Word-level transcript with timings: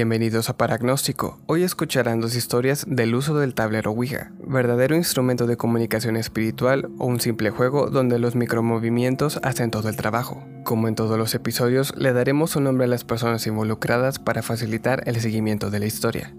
Bienvenidos 0.00 0.48
a 0.48 0.56
Paragnóstico. 0.56 1.38
Hoy 1.44 1.62
escucharán 1.62 2.22
dos 2.22 2.34
historias 2.34 2.86
del 2.88 3.14
uso 3.14 3.38
del 3.38 3.52
tablero 3.52 3.90
Ouija, 3.90 4.32
verdadero 4.42 4.96
instrumento 4.96 5.46
de 5.46 5.58
comunicación 5.58 6.16
espiritual 6.16 6.88
o 6.96 7.04
un 7.04 7.20
simple 7.20 7.50
juego 7.50 7.90
donde 7.90 8.18
los 8.18 8.34
micromovimientos 8.34 9.38
hacen 9.42 9.70
todo 9.70 9.90
el 9.90 9.96
trabajo. 9.96 10.42
Como 10.64 10.88
en 10.88 10.94
todos 10.94 11.18
los 11.18 11.34
episodios, 11.34 11.94
le 11.98 12.14
daremos 12.14 12.56
un 12.56 12.64
nombre 12.64 12.86
a 12.86 12.88
las 12.88 13.04
personas 13.04 13.46
involucradas 13.46 14.18
para 14.18 14.40
facilitar 14.40 15.02
el 15.04 15.20
seguimiento 15.20 15.68
de 15.68 15.80
la 15.80 15.86
historia. 15.86 16.34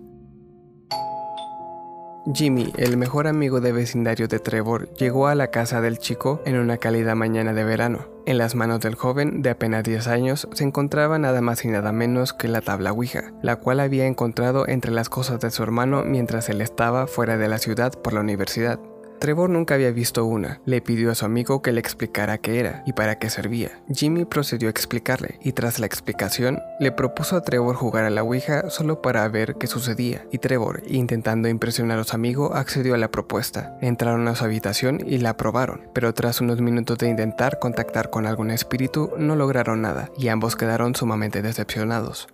Jimmy, 2.34 2.72
el 2.78 2.98
mejor 2.98 3.26
amigo 3.26 3.62
de 3.62 3.72
vecindario 3.72 4.28
de 4.28 4.38
Trevor, 4.38 4.94
llegó 4.94 5.28
a 5.28 5.34
la 5.34 5.48
casa 5.48 5.82
del 5.82 5.98
chico 5.98 6.40
en 6.46 6.56
una 6.56 6.78
cálida 6.78 7.16
mañana 7.16 7.52
de 7.54 7.64
verano. 7.64 8.10
En 8.28 8.38
las 8.38 8.54
manos 8.54 8.80
del 8.82 8.94
joven, 8.94 9.42
de 9.42 9.50
apenas 9.50 9.84
10 9.84 10.08
años, 10.08 10.48
se 10.54 10.64
encontraba 10.64 11.18
nada 11.18 11.42
más 11.42 11.66
y 11.66 11.70
nada 11.70 11.92
menos 11.92 12.34
que 12.34 12.48
la 12.48 12.62
tabla 12.62 12.92
Ouija, 12.92 13.34
la 13.42 13.56
cual 13.56 13.80
había 13.80 14.06
encontrado 14.06 14.68
entre 14.68 14.92
las 14.92 15.10
cosas 15.10 15.40
de 15.40 15.50
su 15.50 15.64
hermano 15.64 16.04
mientras 16.04 16.48
él 16.50 16.62
estaba 16.62 17.08
fuera 17.08 17.38
de 17.38 17.48
la 17.48 17.58
ciudad 17.58 17.92
por 17.92 18.14
la 18.14 18.20
universidad. 18.20 18.80
Trevor 19.22 19.52
nunca 19.52 19.76
había 19.76 19.92
visto 19.92 20.26
una. 20.26 20.62
Le 20.66 20.82
pidió 20.82 21.12
a 21.12 21.16
su 21.16 21.26
amigo 21.26 21.62
que 21.62 21.72
le 21.72 21.80
explicara 21.80 22.40
qué 22.40 22.60
era 22.60 22.82
y 22.88 22.94
para 22.94 23.20
qué 23.20 23.30
servía. 23.30 23.80
Jimmy 23.94 24.26
procedió 24.26 24.68
a 24.68 24.72
explicarle 24.72 25.38
y 25.44 25.52
tras 25.52 25.78
la 25.78 25.86
explicación 25.86 26.60
le 26.80 26.92
propuso 26.92 27.36
a 27.36 27.44
Trevor 27.44 27.76
jugar 27.76 28.04
a 28.04 28.10
la 28.10 28.24
Ouija 28.24 28.72
solo 28.72 29.04
para 29.04 29.28
ver 29.28 29.58
qué 29.60 29.68
sucedía. 29.68 30.26
Y 30.32 30.40
Trevor, 30.40 30.82
intentando 30.88 31.48
impresionar 31.50 32.00
a 32.00 32.04
su 32.04 32.16
amigo, 32.16 32.56
accedió 32.56 32.96
a 32.96 32.98
la 32.98 33.12
propuesta. 33.12 33.78
Entraron 33.80 34.28
a 34.28 34.34
su 34.34 34.44
habitación 34.44 35.04
y 35.06 35.20
la 35.20 35.30
aprobaron, 35.30 35.82
pero 35.94 36.16
tras 36.16 36.42
unos 36.42 36.60
minutos 36.60 36.98
de 36.98 37.08
intentar 37.08 37.60
contactar 37.60 38.10
con 38.10 38.26
algún 38.26 38.50
espíritu 38.50 39.12
no 39.20 39.36
lograron 39.36 39.84
nada 39.84 40.10
y 40.18 40.30
ambos 40.30 40.56
quedaron 40.56 40.96
sumamente 40.96 41.44
decepcionados. 41.44 42.28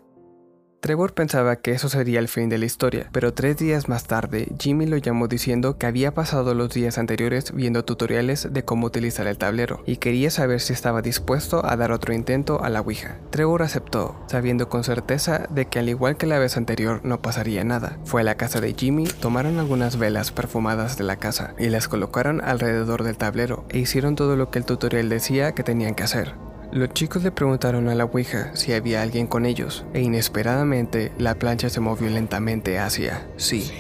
Trevor 0.80 1.14
pensaba 1.14 1.56
que 1.56 1.72
eso 1.72 1.90
sería 1.90 2.20
el 2.20 2.28
fin 2.28 2.50
de 2.50 2.60
la 2.60 2.66
historia, 2.66 3.10
pero 3.12 3.34
tres 3.34 3.58
días 3.58 3.90
más 3.90 4.06
tarde 4.06 4.48
Jimmy 4.60 4.86
lo 4.86 4.98
llamó 4.98 5.28
diciendo 5.28 5.78
que 5.78 5.88
había 5.88 6.14
pasado 6.14 6.54
los 6.54 6.72
días 6.72 7.00
anteriores 7.00 7.52
viendo 7.52 7.84
tutoriales 7.84 8.54
de 8.54 8.64
cómo 8.64 8.86
utilizar 8.86 9.26
el 9.26 9.40
tablero 9.40 9.82
y 9.88 9.98
quería 9.98 10.30
saber 10.30 10.62
si 10.62 10.74
estaba 10.74 11.02
dispuesto 11.02 11.66
a 11.66 11.76
dar 11.78 11.92
otro 11.92 12.14
intento 12.14 12.64
a 12.64 12.70
la 12.70 12.82
Ouija. 12.82 13.18
Trevor 13.32 13.64
aceptó, 13.64 14.24
sabiendo 14.28 14.70
con 14.70 14.84
certeza 14.84 15.48
de 15.50 15.66
que 15.66 15.80
al 15.80 15.90
igual 15.90 16.16
que 16.16 16.28
la 16.28 16.38
vez 16.38 16.58
anterior 16.58 17.02
no 17.04 17.22
pasaría 17.22 17.64
nada. 17.64 17.98
Fue 18.06 18.22
a 18.22 18.24
la 18.24 18.36
casa 18.36 18.62
de 18.62 18.76
Jimmy, 18.78 19.06
tomaron 19.06 19.58
algunas 19.58 19.98
velas 19.98 20.32
perfumadas 20.32 20.98
de 20.98 21.06
la 21.06 21.16
casa 21.16 21.56
y 21.58 21.70
las 21.70 21.88
colocaron 21.88 22.40
alrededor 22.42 23.04
del 23.04 23.18
tablero 23.18 23.66
e 23.70 23.80
hicieron 23.80 24.16
todo 24.16 24.36
lo 24.36 24.52
que 24.52 24.60
el 24.60 24.66
tutorial 24.66 25.10
decía 25.10 25.54
que 25.54 25.64
tenían 25.64 25.96
que 25.96 26.04
hacer. 26.04 26.47
Los 26.78 26.94
chicos 26.94 27.24
le 27.24 27.32
preguntaron 27.32 27.90
a 27.90 27.96
la 27.96 28.06
Ouija 28.06 28.52
si 28.54 28.72
había 28.72 29.02
alguien 29.02 29.26
con 29.26 29.48
ellos, 29.48 29.84
e 29.96 30.02
inesperadamente 30.02 31.12
la 31.18 31.34
plancha 31.34 31.72
se 31.72 31.80
movió 31.80 32.08
lentamente 32.08 32.78
hacia 32.78 33.26
sí. 33.36 33.72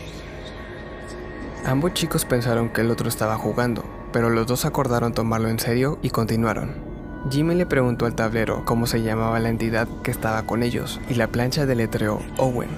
Ambos 1.64 1.94
chicos 1.94 2.26
pensaron 2.26 2.70
que 2.70 2.82
el 2.82 2.90
otro 2.90 3.08
estaba 3.08 3.38
jugando, 3.38 3.86
pero 4.12 4.32
los 4.32 4.48
dos 4.48 4.66
acordaron 4.66 5.14
tomarlo 5.14 5.48
en 5.50 5.60
serio 5.60 6.00
y 6.02 6.10
continuaron. 6.10 6.74
Jimmy 7.30 7.54
le 7.54 7.68
preguntó 7.68 8.08
al 8.08 8.16
tablero 8.16 8.66
cómo 8.66 8.88
se 8.88 9.04
llamaba 9.04 9.40
la 9.40 9.50
entidad 9.50 9.88
que 10.02 10.10
estaba 10.10 10.48
con 10.48 10.64
ellos, 10.64 11.00
y 11.08 11.14
la 11.14 11.28
plancha 11.28 11.68
deletreó 11.68 12.20
Owen. 12.38 12.72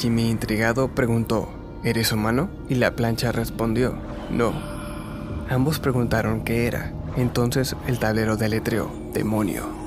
Jimmy, 0.00 0.28
intrigado, 0.28 0.88
preguntó, 0.88 1.48
¿Eres 1.84 2.10
humano? 2.10 2.50
Y 2.68 2.74
la 2.74 2.96
plancha 2.96 3.30
respondió, 3.30 3.94
no. 4.32 4.52
Ambos 5.48 5.78
preguntaron 5.78 6.42
qué 6.42 6.66
era, 6.66 6.92
entonces 7.16 7.76
el 7.86 7.98
tablero 7.98 8.36
deletreó, 8.36 8.90
demonio. 9.12 9.80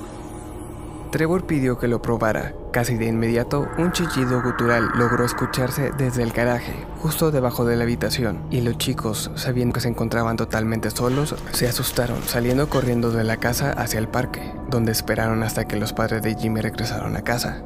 Trevor 1.13 1.45
pidió 1.45 1.77
que 1.77 1.87
lo 1.87 2.01
probara. 2.01 2.55
Casi 2.71 2.97
de 2.97 3.05
inmediato, 3.05 3.67
un 3.77 3.91
chillido 3.91 4.41
gutural 4.41 4.89
logró 4.95 5.23
escucharse 5.23 5.91
desde 5.95 6.23
el 6.23 6.31
garaje, 6.31 6.73
justo 6.97 7.29
debajo 7.29 7.65
de 7.65 7.75
la 7.75 7.83
habitación, 7.83 8.39
y 8.49 8.61
los 8.61 8.79
chicos, 8.79 9.29
sabiendo 9.35 9.73
que 9.73 9.79
se 9.79 9.89
encontraban 9.89 10.37
totalmente 10.37 10.89
solos, 10.89 11.35
se 11.51 11.67
asustaron, 11.67 12.23
saliendo 12.23 12.67
corriendo 12.67 13.11
de 13.11 13.23
la 13.23 13.37
casa 13.37 13.73
hacia 13.73 13.99
el 13.99 14.07
parque, 14.07 14.55
donde 14.71 14.91
esperaron 14.91 15.43
hasta 15.43 15.65
que 15.65 15.75
los 15.75 15.93
padres 15.93 16.23
de 16.23 16.33
Jimmy 16.33 16.61
regresaron 16.61 17.15
a 17.15 17.21
casa. 17.21 17.61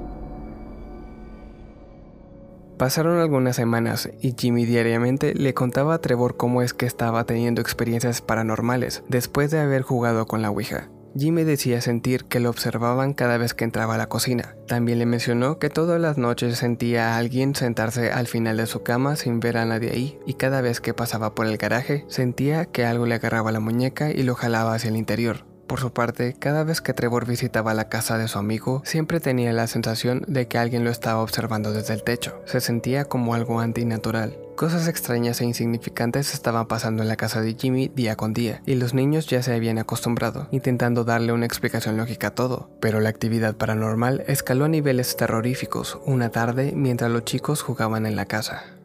Pasaron 2.77 3.17
algunas 3.17 3.55
semanas 3.55 4.09
y 4.21 4.35
Jimmy 4.37 4.65
diariamente 4.65 5.33
le 5.33 5.55
contaba 5.55 5.95
a 5.95 5.97
Trevor 5.97 6.37
cómo 6.37 6.61
es 6.61 6.75
que 6.75 6.85
estaba 6.85 7.23
teniendo 7.23 7.59
experiencias 7.59 8.21
paranormales 8.21 9.03
después 9.09 9.49
de 9.49 9.59
haber 9.59 9.81
jugado 9.81 10.27
con 10.27 10.43
la 10.43 10.51
Ouija. 10.51 10.89
Jimmy 11.17 11.43
decía 11.43 11.81
sentir 11.81 12.25
que 12.25 12.39
lo 12.39 12.51
observaban 12.51 13.15
cada 13.15 13.39
vez 13.39 13.55
que 13.55 13.63
entraba 13.63 13.95
a 13.95 13.97
la 13.97 14.09
cocina. 14.09 14.55
También 14.67 14.99
le 14.99 15.07
mencionó 15.07 15.57
que 15.57 15.71
todas 15.71 15.99
las 15.99 16.19
noches 16.19 16.59
sentía 16.59 17.15
a 17.15 17.17
alguien 17.17 17.55
sentarse 17.55 18.11
al 18.11 18.27
final 18.27 18.57
de 18.57 18.67
su 18.67 18.83
cama 18.83 19.15
sin 19.15 19.39
ver 19.39 19.57
a 19.57 19.65
nadie 19.65 19.89
ahí, 19.89 20.19
y 20.27 20.35
cada 20.35 20.61
vez 20.61 20.79
que 20.79 20.93
pasaba 20.93 21.33
por 21.33 21.47
el 21.47 21.57
garaje 21.57 22.05
sentía 22.07 22.65
que 22.65 22.85
algo 22.85 23.07
le 23.07 23.15
agarraba 23.15 23.51
la 23.51 23.59
muñeca 23.59 24.11
y 24.11 24.21
lo 24.21 24.35
jalaba 24.35 24.75
hacia 24.75 24.89
el 24.89 24.97
interior. 24.97 25.46
Por 25.67 25.81
su 25.81 25.91
parte, 25.91 26.33
cada 26.39 26.63
vez 26.63 26.79
que 26.79 26.93
Trevor 26.93 27.25
visitaba 27.25 27.73
la 27.73 27.89
casa 27.89 28.17
de 28.17 28.29
su 28.29 28.39
amigo, 28.39 28.81
siempre 28.85 29.19
tenía 29.19 29.51
la 29.51 29.67
sensación 29.67 30.23
de 30.25 30.47
que 30.47 30.57
alguien 30.57 30.85
lo 30.85 30.89
estaba 30.89 31.21
observando 31.21 31.73
desde 31.73 31.93
el 31.93 32.03
techo. 32.03 32.41
Se 32.45 32.61
sentía 32.61 33.03
como 33.03 33.33
algo 33.33 33.59
antinatural. 33.59 34.37
Cosas 34.55 34.87
extrañas 34.87 35.41
e 35.41 35.45
insignificantes 35.45 36.33
estaban 36.33 36.67
pasando 36.67 37.03
en 37.03 37.09
la 37.09 37.17
casa 37.17 37.41
de 37.41 37.53
Jimmy 37.53 37.89
día 37.89 38.15
con 38.15 38.33
día, 38.33 38.61
y 38.65 38.75
los 38.75 38.93
niños 38.93 39.27
ya 39.27 39.43
se 39.43 39.53
habían 39.53 39.77
acostumbrado, 39.77 40.47
intentando 40.51 41.03
darle 41.03 41.33
una 41.33 41.45
explicación 41.45 41.97
lógica 41.97 42.27
a 42.27 42.35
todo. 42.35 42.69
Pero 42.79 43.01
la 43.01 43.09
actividad 43.09 43.55
paranormal 43.55 44.23
escaló 44.27 44.65
a 44.65 44.69
niveles 44.69 45.17
terroríficos 45.17 45.99
una 46.05 46.29
tarde 46.29 46.71
mientras 46.75 47.11
los 47.11 47.25
chicos 47.25 47.61
jugaban 47.61 48.05
en 48.05 48.15
la 48.15 48.25
casa. 48.25 48.76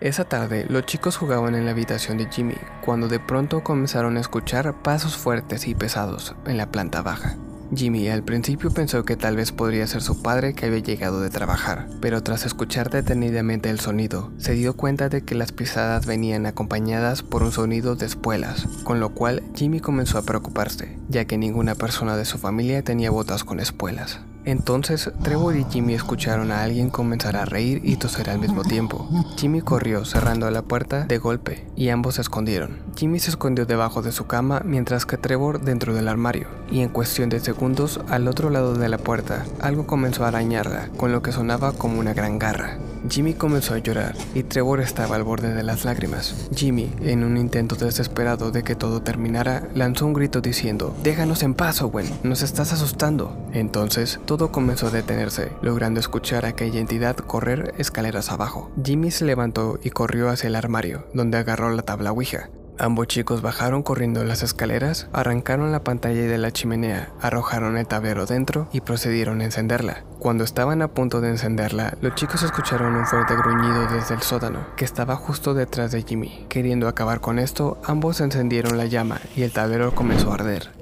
Esa 0.00 0.24
tarde, 0.24 0.64
los 0.70 0.86
chicos 0.86 1.18
jugaban 1.18 1.54
en 1.54 1.66
la 1.66 1.72
habitación 1.72 2.16
de 2.16 2.26
Jimmy, 2.30 2.56
cuando 2.80 3.06
de 3.06 3.20
pronto 3.20 3.62
comenzaron 3.62 4.16
a 4.16 4.20
escuchar 4.20 4.80
pasos 4.80 5.18
fuertes 5.18 5.66
y 5.66 5.74
pesados 5.74 6.34
en 6.46 6.56
la 6.56 6.70
planta 6.70 7.02
baja. 7.02 7.36
Jimmy 7.74 8.08
al 8.08 8.24
principio 8.24 8.70
pensó 8.70 9.04
que 9.04 9.16
tal 9.16 9.36
vez 9.36 9.52
podría 9.52 9.86
ser 9.86 10.00
su 10.00 10.22
padre 10.22 10.54
que 10.54 10.64
había 10.64 10.78
llegado 10.78 11.20
de 11.20 11.28
trabajar, 11.28 11.86
pero 12.00 12.22
tras 12.22 12.46
escuchar 12.46 12.88
detenidamente 12.88 13.68
el 13.68 13.78
sonido, 13.78 14.32
se 14.38 14.54
dio 14.54 14.74
cuenta 14.74 15.10
de 15.10 15.22
que 15.22 15.34
las 15.34 15.52
pisadas 15.52 16.06
venían 16.06 16.46
acompañadas 16.46 17.22
por 17.22 17.42
un 17.42 17.52
sonido 17.52 17.94
de 17.94 18.06
espuelas, 18.06 18.66
con 18.84 19.00
lo 19.00 19.10
cual 19.10 19.42
Jimmy 19.54 19.80
comenzó 19.80 20.16
a 20.16 20.22
preocuparse, 20.22 20.98
ya 21.10 21.26
que 21.26 21.36
ninguna 21.36 21.74
persona 21.74 22.16
de 22.16 22.24
su 22.24 22.38
familia 22.38 22.82
tenía 22.82 23.10
botas 23.10 23.44
con 23.44 23.60
espuelas. 23.60 24.20
Entonces, 24.44 25.10
Trevor 25.22 25.56
y 25.56 25.64
Jimmy 25.70 25.94
escucharon 25.94 26.50
a 26.50 26.62
alguien 26.62 26.90
comenzar 26.90 27.36
a 27.36 27.44
reír 27.44 27.80
y 27.84 27.96
toser 27.96 28.30
al 28.30 28.38
mismo 28.38 28.62
tiempo. 28.62 29.08
Jimmy 29.36 29.60
corrió 29.60 30.04
cerrando 30.04 30.50
la 30.50 30.62
puerta 30.62 31.04
de 31.04 31.18
golpe 31.18 31.66
y 31.76 31.90
ambos 31.90 32.16
se 32.16 32.22
escondieron. 32.22 32.78
Jimmy 32.96 33.18
se 33.18 33.30
escondió 33.30 33.66
debajo 33.66 34.02
de 34.02 34.12
su 34.12 34.26
cama 34.26 34.62
mientras 34.64 35.06
que 35.06 35.16
Trevor 35.16 35.60
dentro 35.60 35.94
del 35.94 36.08
armario. 36.08 36.48
Y 36.70 36.80
en 36.80 36.88
cuestión 36.88 37.28
de 37.28 37.40
segundos, 37.40 38.00
al 38.08 38.28
otro 38.28 38.50
lado 38.50 38.74
de 38.74 38.88
la 38.88 38.98
puerta, 38.98 39.44
algo 39.60 39.86
comenzó 39.86 40.24
a 40.24 40.28
arañarla, 40.28 40.88
con 40.96 41.12
lo 41.12 41.22
que 41.22 41.32
sonaba 41.32 41.72
como 41.72 41.98
una 41.98 42.14
gran 42.14 42.38
garra. 42.38 42.78
Jimmy 43.08 43.34
comenzó 43.34 43.74
a 43.74 43.78
llorar 43.78 44.14
y 44.34 44.42
Trevor 44.42 44.80
estaba 44.80 45.16
al 45.16 45.22
borde 45.22 45.54
de 45.54 45.62
las 45.62 45.84
lágrimas. 45.84 46.48
Jimmy, 46.54 46.92
en 47.00 47.24
un 47.24 47.36
intento 47.36 47.76
desesperado 47.76 48.50
de 48.50 48.62
que 48.62 48.74
todo 48.74 49.02
terminara, 49.02 49.68
lanzó 49.74 50.06
un 50.06 50.12
grito 50.12 50.40
diciendo, 50.40 50.94
Déjanos 51.02 51.42
en 51.42 51.54
paz, 51.54 51.80
Owen, 51.82 52.06
nos 52.22 52.42
estás 52.42 52.72
asustando. 52.72 53.36
Entonces, 53.52 54.20
todo 54.30 54.52
comenzó 54.52 54.86
a 54.86 54.90
detenerse, 54.90 55.50
logrando 55.60 55.98
escuchar 55.98 56.44
a 56.44 56.50
aquella 56.50 56.78
entidad 56.78 57.16
correr 57.16 57.74
escaleras 57.78 58.30
abajo. 58.30 58.70
Jimmy 58.80 59.10
se 59.10 59.24
levantó 59.24 59.80
y 59.82 59.90
corrió 59.90 60.28
hacia 60.28 60.46
el 60.46 60.54
armario, 60.54 61.08
donde 61.12 61.36
agarró 61.36 61.68
la 61.70 61.82
tabla 61.82 62.12
Ouija. 62.12 62.48
Ambos 62.78 63.08
chicos 63.08 63.42
bajaron 63.42 63.82
corriendo 63.82 64.22
las 64.22 64.44
escaleras, 64.44 65.08
arrancaron 65.12 65.72
la 65.72 65.82
pantalla 65.82 66.22
de 66.22 66.38
la 66.38 66.52
chimenea, 66.52 67.12
arrojaron 67.20 67.76
el 67.76 67.88
tablero 67.88 68.24
dentro 68.24 68.68
y 68.72 68.82
procedieron 68.82 69.40
a 69.40 69.46
encenderla. 69.46 70.04
Cuando 70.20 70.44
estaban 70.44 70.80
a 70.80 70.94
punto 70.94 71.20
de 71.20 71.30
encenderla, 71.30 71.98
los 72.00 72.14
chicos 72.14 72.44
escucharon 72.44 72.94
un 72.94 73.06
fuerte 73.06 73.34
gruñido 73.34 73.88
desde 73.88 74.14
el 74.14 74.22
sótano, 74.22 74.64
que 74.76 74.84
estaba 74.84 75.16
justo 75.16 75.54
detrás 75.54 75.90
de 75.90 76.04
Jimmy. 76.04 76.46
Queriendo 76.48 76.86
acabar 76.86 77.20
con 77.20 77.40
esto, 77.40 77.80
ambos 77.82 78.20
encendieron 78.20 78.78
la 78.78 78.86
llama 78.86 79.20
y 79.34 79.42
el 79.42 79.50
tablero 79.50 79.92
comenzó 79.92 80.30
a 80.30 80.34
arder. 80.34 80.79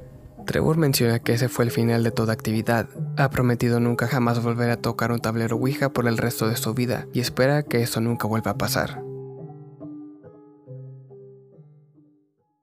Trevor 0.49 0.79
menciona 0.79 1.19
que 1.19 1.35
ese 1.35 1.51
fue 1.51 1.67
el 1.67 1.71
final 1.71 2.03
de 2.03 2.11
toda 2.11 2.33
actividad. 2.33 2.89
Ha 3.19 3.29
prometido 3.29 3.81
nunca 3.81 4.09
jamás 4.09 4.43
volver 4.43 4.71
a 4.71 4.79
tocar 4.79 5.13
un 5.13 5.21
tablero 5.21 5.57
Ouija 5.57 5.91
por 5.91 6.09
el 6.09 6.17
resto 6.17 6.49
de 6.49 6.57
su 6.57 6.73
vida 6.73 7.07
y 7.13 7.21
espera 7.21 7.65
que 7.65 7.83
eso 7.83 8.01
nunca 8.01 8.27
vuelva 8.27 8.53
a 8.53 8.57
pasar. 8.57 9.03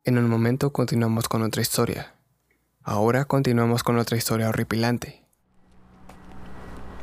En 0.04 0.18
un 0.18 0.28
momento 0.28 0.74
continuamos 0.74 1.30
con 1.30 1.44
otra 1.44 1.62
historia. 1.62 2.16
Ahora 2.82 3.26
continuamos 3.26 3.84
con 3.84 4.00
otra 4.00 4.18
historia 4.18 4.50
horripilante. 4.50 5.24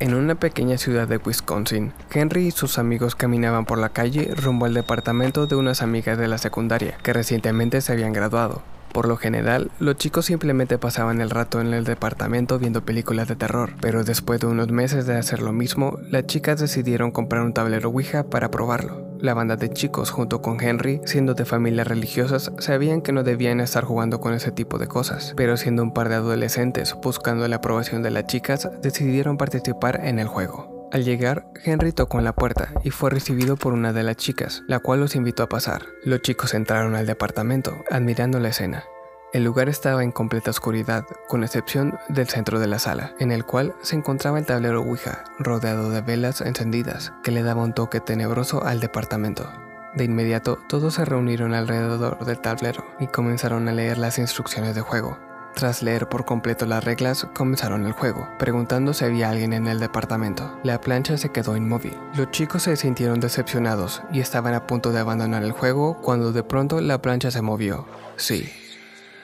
En 0.01 0.15
una 0.15 0.35
pequeña 0.35 0.79
ciudad 0.79 1.07
de 1.07 1.19
Wisconsin, 1.19 1.93
Henry 2.13 2.49
y 2.49 2.51
sus 2.51 2.77
amigos 2.79 3.15
caminaban 3.15 3.67
por 3.67 3.79
la 3.79 3.91
calle 3.91 4.35
rumbo 4.35 4.67
al 4.67 4.75
departamento 4.75 5.47
de 5.47 5.55
unas 5.55 5.81
amigas 5.81 6.19
de 6.19 6.27
la 6.27 6.39
secundaria 6.39 6.99
que 7.05 7.13
recientemente 7.13 7.81
se 7.83 7.93
habían 7.93 8.13
graduado. 8.13 8.65
Por 8.93 9.09
lo 9.09 9.17
general, 9.17 9.71
los 9.79 9.97
chicos 9.97 10.27
simplemente 10.27 10.77
pasaban 10.77 11.23
el 11.23 11.31
rato 11.31 11.61
en 11.61 11.73
el 11.73 11.85
departamento 11.85 12.59
viendo 12.59 12.85
películas 12.85 13.27
de 13.27 13.37
terror, 13.37 13.73
pero 13.81 14.05
después 14.05 14.41
de 14.41 14.47
unos 14.47 14.69
meses 14.69 15.07
de 15.07 15.17
hacer 15.17 15.41
lo 15.41 15.53
mismo, 15.53 15.99
las 16.11 16.27
chicas 16.27 16.61
decidieron 16.61 17.11
comprar 17.11 17.43
un 17.43 17.55
tablero 17.55 17.89
Ouija 17.89 18.25
para 18.25 18.51
probarlo. 18.51 19.17
La 19.19 19.33
banda 19.35 19.57
de 19.57 19.71
chicos 19.71 20.11
junto 20.11 20.43
con 20.43 20.61
Henry, 20.61 21.01
siendo 21.07 21.33
de 21.33 21.47
familias 21.47 21.87
religiosas, 21.87 22.53
sabían 22.59 23.01
que 23.01 23.13
no 23.13 23.23
debían 23.23 23.61
estar 23.61 23.85
jugando 23.85 24.21
con 24.21 24.35
ese 24.35 24.53
tipo 24.53 24.79
de 24.79 24.89
cosas, 24.89 25.33
pero 25.37 25.57
siendo 25.57 25.83
un 25.83 25.95
par 25.95 26.11
de 26.11 26.17
adolescentes 26.17 26.95
buscando 27.03 27.49
la 27.49 27.57
aprobación 27.57 28.03
de 28.03 28.11
las 28.11 28.27
chicas, 28.27 28.69
decidieron 28.83 29.39
participar 29.39 30.01
en 30.05 30.19
el 30.19 30.27
juego. 30.27 30.82
Al 30.93 31.05
llegar, 31.05 31.47
Henry 31.65 31.93
tocó 31.93 32.19
en 32.19 32.25
la 32.25 32.35
puerta 32.35 32.69
y 32.85 32.91
fue 32.91 33.09
recibido 33.09 33.57
por 33.57 33.73
una 33.73 33.95
de 33.95 34.03
las 34.03 34.19
chicas, 34.19 34.63
la 34.67 34.79
cual 34.79 35.01
los 35.01 35.17
invitó 35.17 35.43
a 35.43 35.49
pasar. 35.49 35.87
Los 36.05 36.21
chicos 36.21 36.53
entraron 36.53 36.95
al 36.95 37.07
departamento, 37.07 37.83
admirando 37.91 38.39
la 38.39 38.51
escena. 38.51 38.85
El 39.33 39.43
lugar 39.43 39.71
estaba 39.71 40.05
en 40.05 40.13
completa 40.13 40.51
oscuridad, 40.51 41.07
con 41.29 41.45
excepción 41.45 41.99
del 42.11 42.29
centro 42.29 42.61
de 42.61 42.67
la 42.67 42.79
sala, 42.79 43.15
en 43.19 43.33
el 43.33 43.47
cual 43.47 43.75
se 43.81 43.97
encontraba 43.97 44.39
el 44.39 44.45
tablero 44.45 44.83
Ouija, 44.83 45.25
rodeado 45.39 45.89
de 45.89 46.03
velas 46.03 46.43
encendidas, 46.43 47.15
que 47.25 47.31
le 47.31 47.43
daba 47.43 47.63
un 47.63 47.73
toque 47.73 48.01
tenebroso 48.01 48.63
al 48.63 48.81
departamento. 48.81 49.51
De 49.95 50.05
inmediato, 50.05 50.59
todos 50.69 50.93
se 50.93 51.07
reunieron 51.07 51.55
alrededor 51.55 52.23
del 52.27 52.39
tablero 52.39 52.85
y 53.01 53.07
comenzaron 53.07 53.67
a 53.67 53.73
leer 53.73 53.97
las 53.97 54.19
instrucciones 54.19 54.75
de 54.75 54.83
juego. 54.83 55.19
Tras 55.55 55.83
leer 55.83 56.09
por 56.09 56.25
completo 56.25 56.67
las 56.67 56.83
reglas, 56.83 57.27
comenzaron 57.35 57.87
el 57.87 57.93
juego, 57.93 58.29
preguntando 58.39 58.95
si 58.95 59.05
había 59.05 59.31
alguien 59.31 59.53
en 59.53 59.67
el 59.67 59.81
departamento. 59.81 60.59
La 60.65 60.81
plancha 60.81 61.19
se 61.19 61.31
quedó 61.31 61.57
inmóvil. 61.57 61.97
Los 62.17 62.31
chicos 62.31 62.63
se 62.63 62.77
sintieron 62.77 63.21
decepcionados 63.21 64.03
y 64.13 64.21
estaban 64.21 64.55
a 64.55 64.67
punto 64.67 64.93
de 64.93 65.01
abandonar 65.01 65.43
el 65.43 65.53
juego 65.53 65.99
cuando 66.01 66.33
de 66.33 66.43
pronto 66.43 66.81
la 66.81 67.03
plancha 67.03 67.31
se 67.31 67.43
movió. 67.43 67.87
Sí, 68.17 68.51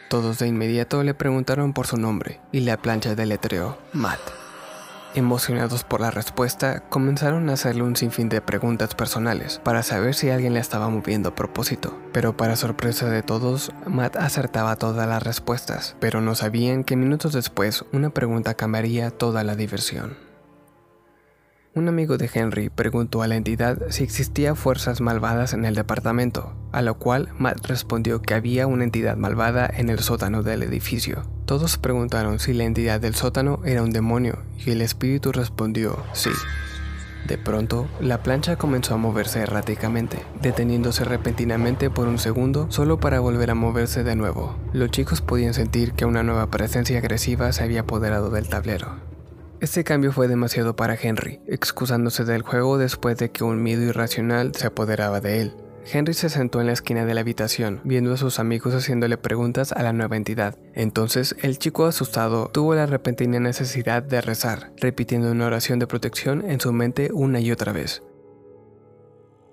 todos 0.08 0.38
de 0.38 0.48
inmediato 0.48 1.02
le 1.02 1.14
preguntaron 1.14 1.72
por 1.72 1.86
su 1.86 1.96
nombre 1.96 2.40
y 2.50 2.60
la 2.60 2.76
plancha 2.76 3.14
deletreó 3.14 3.78
Matt. 3.92 4.37
Emocionados 5.14 5.84
por 5.84 6.00
la 6.00 6.10
respuesta, 6.10 6.80
comenzaron 6.88 7.48
a 7.48 7.54
hacerle 7.54 7.82
un 7.82 7.96
sinfín 7.96 8.28
de 8.28 8.42
preguntas 8.42 8.94
personales 8.94 9.60
para 9.64 9.82
saber 9.82 10.14
si 10.14 10.30
alguien 10.30 10.52
le 10.52 10.60
estaba 10.60 10.88
moviendo 10.90 11.30
a 11.30 11.34
propósito. 11.34 11.98
Pero 12.12 12.36
para 12.36 12.56
sorpresa 12.56 13.08
de 13.08 13.22
todos, 13.22 13.72
Matt 13.86 14.16
acertaba 14.16 14.76
todas 14.76 15.08
las 15.08 15.22
respuestas, 15.22 15.96
pero 15.98 16.20
no 16.20 16.34
sabían 16.34 16.84
que 16.84 16.96
minutos 16.96 17.32
después 17.32 17.84
una 17.92 18.10
pregunta 18.10 18.54
cambiaría 18.54 19.10
toda 19.10 19.44
la 19.44 19.56
diversión. 19.56 20.27
Un 21.74 21.86
amigo 21.86 22.18
de 22.18 22.28
Henry 22.32 22.70
preguntó 22.70 23.22
a 23.22 23.28
la 23.28 23.36
entidad 23.36 23.78
si 23.90 24.02
existía 24.02 24.54
fuerzas 24.54 25.00
malvadas 25.00 25.52
en 25.52 25.64
el 25.64 25.74
departamento, 25.74 26.56
a 26.72 26.82
lo 26.82 26.98
cual 26.98 27.28
Matt 27.38 27.66
respondió 27.66 28.20
que 28.20 28.34
había 28.34 28.66
una 28.66 28.84
entidad 28.84 29.16
malvada 29.16 29.70
en 29.72 29.88
el 29.88 30.00
sótano 30.00 30.42
del 30.42 30.62
edificio. 30.62 31.22
Todos 31.44 31.76
preguntaron 31.76 32.40
si 32.40 32.52
la 32.52 32.64
entidad 32.64 33.00
del 33.00 33.14
sótano 33.14 33.60
era 33.64 33.82
un 33.82 33.90
demonio 33.90 34.38
y 34.56 34.70
el 34.70 34.82
espíritu 34.82 35.30
respondió 35.30 36.02
sí. 36.12 36.30
De 37.26 37.36
pronto, 37.36 37.86
la 38.00 38.22
plancha 38.22 38.56
comenzó 38.56 38.94
a 38.94 38.98
moverse 38.98 39.40
erráticamente, 39.40 40.18
deteniéndose 40.40 41.04
repentinamente 41.04 41.90
por 41.90 42.08
un 42.08 42.18
segundo 42.18 42.70
solo 42.70 42.98
para 42.98 43.20
volver 43.20 43.50
a 43.50 43.54
moverse 43.54 44.02
de 44.02 44.16
nuevo. 44.16 44.56
Los 44.72 44.90
chicos 44.90 45.20
podían 45.20 45.52
sentir 45.52 45.92
que 45.92 46.06
una 46.06 46.22
nueva 46.22 46.50
presencia 46.50 46.98
agresiva 46.98 47.52
se 47.52 47.62
había 47.62 47.80
apoderado 47.80 48.30
del 48.30 48.48
tablero. 48.48 49.07
Este 49.60 49.82
cambio 49.82 50.12
fue 50.12 50.28
demasiado 50.28 50.76
para 50.76 50.94
Henry, 50.94 51.40
excusándose 51.48 52.24
del 52.24 52.42
juego 52.42 52.78
después 52.78 53.18
de 53.18 53.32
que 53.32 53.42
un 53.42 53.60
miedo 53.60 53.82
irracional 53.82 54.54
se 54.54 54.68
apoderaba 54.68 55.20
de 55.20 55.40
él. 55.40 55.52
Henry 55.90 56.14
se 56.14 56.28
sentó 56.28 56.60
en 56.60 56.68
la 56.68 56.74
esquina 56.74 57.04
de 57.04 57.14
la 57.14 57.22
habitación, 57.22 57.80
viendo 57.82 58.12
a 58.12 58.16
sus 58.18 58.38
amigos 58.38 58.74
haciéndole 58.74 59.16
preguntas 59.16 59.72
a 59.72 59.82
la 59.82 59.92
nueva 59.92 60.16
entidad. 60.16 60.56
Entonces, 60.74 61.34
el 61.42 61.58
chico 61.58 61.86
asustado 61.86 62.50
tuvo 62.52 62.76
la 62.76 62.86
repentina 62.86 63.40
necesidad 63.40 64.02
de 64.02 64.20
rezar, 64.20 64.70
repitiendo 64.76 65.32
una 65.32 65.46
oración 65.46 65.80
de 65.80 65.88
protección 65.88 66.48
en 66.48 66.60
su 66.60 66.72
mente 66.72 67.10
una 67.12 67.40
y 67.40 67.50
otra 67.50 67.72
vez. 67.72 68.02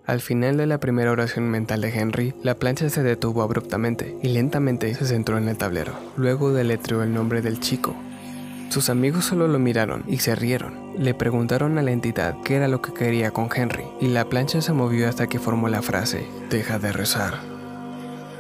Al 0.06 0.22
final 0.22 0.58
de 0.58 0.68
la 0.68 0.80
primera 0.80 1.12
oración 1.12 1.50
mental 1.50 1.82
de 1.82 1.90
Henry, 1.90 2.36
la 2.44 2.60
plancha 2.60 2.90
se 2.92 3.02
detuvo 3.02 3.42
abruptamente 3.42 4.16
y 4.22 4.28
lentamente 4.28 4.94
se 4.94 5.06
centró 5.06 5.40
en 5.40 5.50
el 5.50 5.58
tablero. 5.58 5.94
Luego 6.16 6.54
deletreó 6.54 7.02
el 7.02 7.12
nombre 7.12 7.42
del 7.42 7.60
chico, 7.60 7.96
sus 8.70 8.90
amigos 8.90 9.26
solo 9.26 9.48
lo 9.48 9.60
miraron 9.60 10.04
y 10.08 10.18
se 10.20 10.36
rieron. 10.36 10.74
Le 10.98 11.14
preguntaron 11.14 11.78
a 11.78 11.82
la 11.82 11.92
entidad 11.92 12.36
qué 12.44 12.56
era 12.56 12.68
lo 12.68 12.82
que 12.82 12.94
quería 12.94 13.32
con 13.32 13.50
Henry, 13.54 13.86
y 14.02 14.08
la 14.08 14.26
plancha 14.26 14.62
se 14.62 14.74
movió 14.74 15.08
hasta 15.08 15.28
que 15.28 15.40
formó 15.40 15.70
la 15.70 15.82
frase, 15.82 16.26
deja 16.50 16.80
de 16.80 16.92
rezar. 16.92 17.40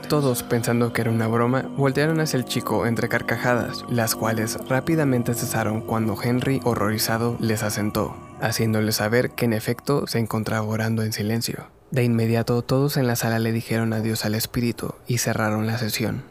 Todos, 0.09 0.43
pensando 0.43 0.93
que 0.93 1.01
era 1.01 1.09
una 1.09 1.27
broma, 1.27 1.63
voltearon 1.77 2.19
hacia 2.19 2.37
el 2.37 2.45
chico 2.45 2.85
entre 2.85 3.09
carcajadas, 3.09 3.83
las 3.89 4.15
cuales 4.15 4.57
rápidamente 4.69 5.33
cesaron 5.33 5.81
cuando 5.81 6.15
Henry, 6.21 6.61
horrorizado, 6.63 7.37
les 7.39 7.63
asentó, 7.63 8.15
haciéndoles 8.39 8.97
saber 8.97 9.31
que 9.31 9.45
en 9.45 9.53
efecto 9.53 10.05
se 10.05 10.19
encontraba 10.19 10.67
orando 10.67 11.01
en 11.01 11.11
silencio. 11.11 11.71
De 11.89 12.03
inmediato 12.03 12.61
todos 12.61 12.97
en 12.97 13.07
la 13.07 13.15
sala 13.15 13.39
le 13.39 13.51
dijeron 13.51 13.93
adiós 13.93 14.25
al 14.25 14.35
espíritu 14.35 14.93
y 15.07 15.17
cerraron 15.17 15.65
la 15.65 15.77
sesión. 15.77 16.23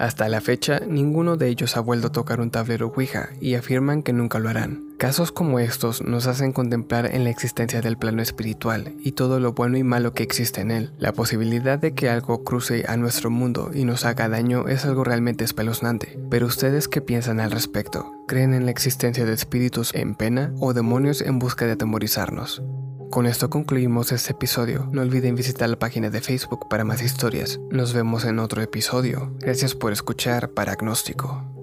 Hasta 0.00 0.30
la 0.30 0.40
fecha, 0.40 0.80
ninguno 0.80 1.36
de 1.36 1.48
ellos 1.48 1.76
ha 1.76 1.80
vuelto 1.80 2.06
a 2.06 2.12
tocar 2.12 2.40
un 2.40 2.50
tablero 2.50 2.86
Ouija 2.86 3.28
y 3.38 3.54
afirman 3.54 4.02
que 4.02 4.14
nunca 4.14 4.38
lo 4.38 4.48
harán. 4.48 4.94
Casos 4.96 5.30
como 5.30 5.58
estos 5.58 6.00
nos 6.00 6.26
hacen 6.26 6.54
contemplar 6.54 7.14
en 7.14 7.22
la 7.22 7.28
existencia 7.28 7.82
del 7.82 7.98
plano 7.98 8.22
espiritual 8.22 8.94
y 9.04 9.12
todo 9.12 9.40
lo 9.40 9.52
bueno 9.52 9.76
y 9.76 9.82
malo 9.82 10.14
que 10.14 10.22
existe 10.22 10.62
en 10.62 10.70
él. 10.70 10.90
La 10.96 11.12
posibilidad 11.12 11.78
de 11.78 11.92
que 11.92 12.08
algo 12.08 12.44
cruce 12.44 12.86
a 12.88 12.96
nuestro 12.96 13.28
mundo 13.28 13.72
y 13.74 13.84
nos 13.84 14.06
haga 14.06 14.30
daño 14.30 14.68
es 14.68 14.86
algo 14.86 15.04
realmente 15.04 15.44
espeluznante. 15.44 16.18
Pero 16.30 16.46
ustedes 16.46 16.88
qué 16.88 17.02
piensan 17.02 17.38
al 17.38 17.50
respecto? 17.50 18.10
¿Creen 18.26 18.54
en 18.54 18.64
la 18.64 18.70
existencia 18.70 19.26
de 19.26 19.34
espíritus 19.34 19.94
en 19.94 20.14
pena 20.14 20.50
o 20.60 20.72
demonios 20.72 21.20
en 21.20 21.38
busca 21.38 21.66
de 21.66 21.72
atemorizarnos? 21.72 22.62
Con 23.10 23.26
esto 23.26 23.50
concluimos 23.50 24.12
este 24.12 24.30
episodio. 24.30 24.88
No 24.92 25.02
olviden 25.02 25.34
visitar 25.34 25.68
la 25.68 25.78
página 25.78 26.10
de 26.10 26.20
Facebook 26.20 26.68
para 26.68 26.84
más 26.84 27.02
historias. 27.02 27.58
Nos 27.68 27.92
vemos 27.92 28.24
en 28.24 28.38
otro 28.38 28.62
episodio. 28.62 29.32
Gracias 29.40 29.74
por 29.74 29.92
escuchar 29.92 30.50
Paragnóstico. 30.50 31.59